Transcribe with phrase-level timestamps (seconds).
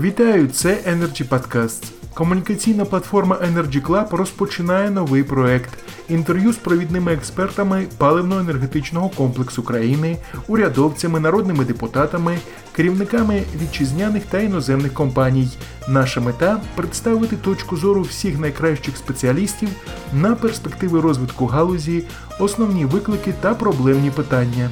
[0.00, 0.48] Вітаю!
[0.48, 1.90] Це Energy Podcast.
[2.14, 5.78] Комунікаційна платформа Energy Club розпочинає новий проект.
[6.08, 10.16] Інтерв'ю з провідними експертами паливно-енергетичного комплексу країни,
[10.48, 12.38] урядовцями, народними депутатами,
[12.72, 15.48] керівниками вітчизняних та іноземних компаній.
[15.88, 19.68] Наша мета представити точку зору всіх найкращих спеціалістів
[20.12, 22.04] на перспективи розвитку галузі,
[22.38, 24.70] основні виклики та проблемні питання.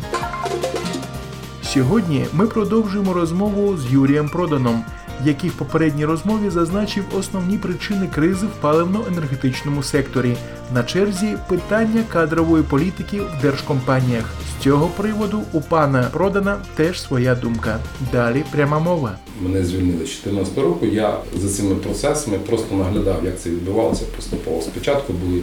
[1.74, 4.84] Сьогодні ми продовжуємо розмову з Юрієм Проданом,
[5.24, 10.36] який в попередній розмові зазначив основні причини кризи в паливно-енергетичному секторі.
[10.74, 14.24] На черзі питання кадрової політики в держкомпаніях.
[14.50, 17.78] З цього приводу у пана Продана теж своя думка.
[18.12, 19.18] Далі пряма мова.
[19.42, 20.86] Мене звільнили з 14 року.
[20.86, 24.62] Я за цими процесами просто наглядав, як це відбувалося поступово.
[24.62, 25.40] Спочатку були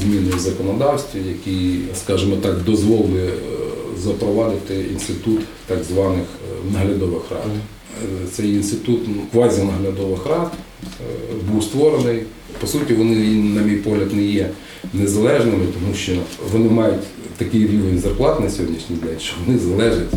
[0.00, 3.32] зміни в законодавстві, які, скажімо так, дозволили е,
[4.00, 7.50] запровадити інститут так званих е, наглядових рад.
[8.02, 10.52] Е, Цей інститут ну, квазінаглядових рад
[10.84, 12.22] е, був створений.
[12.60, 14.50] По суті, вони, на мій погляд, не є
[14.94, 16.12] незалежними, тому що
[16.52, 17.02] вони мають
[17.36, 20.08] такий рівень зарплат на сьогоднішній день, що вони залежать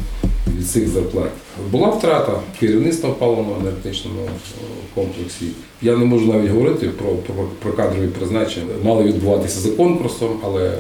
[0.58, 1.30] від цих зарплат.
[1.72, 4.28] Була втрата керівництва в паливно-енергетичному
[4.96, 5.46] комплексі.
[5.82, 8.74] Я не можу навіть говорити про, про, про кадрові призначення.
[8.84, 10.78] Мали відбуватися за конкурсом, але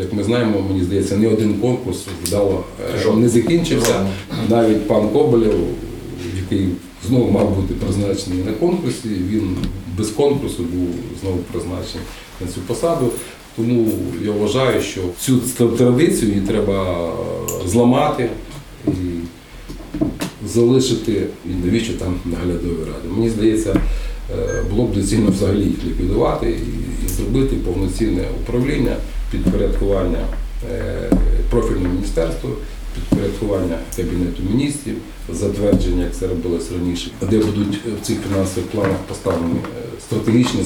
[0.00, 2.64] як ми знаємо, мені здається, ні один конкурс вдало
[3.06, 4.06] е, не закінчився.
[4.48, 5.54] Навіть пан Коболєв,
[6.36, 6.68] який
[7.08, 9.56] знову мав бути призначений на конкурсі, він
[9.98, 10.88] без конкурсу був
[11.20, 12.06] знову призначений
[12.40, 13.10] на цю посаду.
[13.56, 13.88] Тому
[14.24, 15.38] я вважаю, що цю
[15.68, 17.08] традицію її треба
[17.66, 18.30] зламати
[18.86, 18.90] і
[20.46, 23.08] залишити і навіщо там наглядові ради.
[23.16, 23.80] Мені здається,
[24.38, 26.58] е, було б доцільно взагалі їх ліквідувати
[27.04, 28.96] і зробити повноцінне управління,
[29.38, 30.18] підпорядкування
[30.72, 31.10] е,
[31.50, 32.50] профільному міністерству,
[32.94, 34.94] підпорядкування Кабінету міністрів,
[35.32, 40.62] затвердження, як це робилось раніше, де будуть в цих фінансових планах поставлені е, стратегічні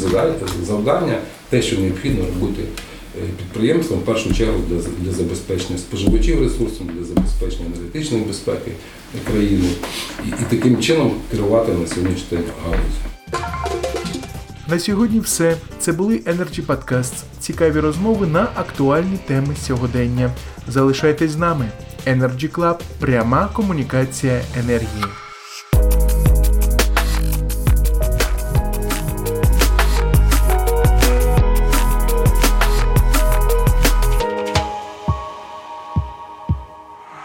[0.66, 4.60] завдання, те, що необхідно робити е, підприємствам, в першу чергу
[5.04, 8.72] для, забезпечення споживачів ресурсів, для забезпечення енергетичної безпеки
[9.30, 9.68] країни
[10.26, 13.19] і, і таким чином керувати на сьогоднішній день галузю.
[14.70, 15.56] На сьогодні все.
[15.78, 17.22] Це були Energy Podcasts.
[17.40, 20.30] Цікаві розмови на актуальні теми сьогодення.
[20.68, 21.68] Залишайтесь з нами.
[22.06, 25.04] Energy Club– пряма комунікація енергії.